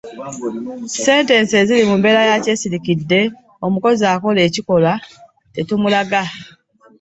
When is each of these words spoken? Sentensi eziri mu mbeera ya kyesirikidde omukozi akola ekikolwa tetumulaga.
Sentensi 1.03 1.53
eziri 1.61 1.83
mu 1.89 1.95
mbeera 1.99 2.21
ya 2.29 2.37
kyesirikidde 2.43 3.19
omukozi 3.65 4.03
akola 4.13 4.39
ekikolwa 4.47 4.93
tetumulaga. 5.53 6.21